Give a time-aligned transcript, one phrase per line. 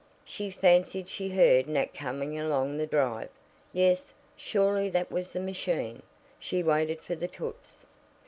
[0.25, 3.29] She fancied she heard Nat coming along the drive.
[3.71, 6.01] Yes, surely that was the machine.
[6.39, 7.85] She waited for the toots.